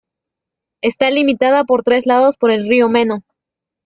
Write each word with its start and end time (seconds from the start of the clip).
Está 0.81 1.11
limitada 1.11 1.63
por 1.63 1.83
tres 1.83 2.07
lados 2.07 2.35
por 2.35 2.49
el 2.49 2.67
río 2.67 2.89
Meno. 2.89 3.23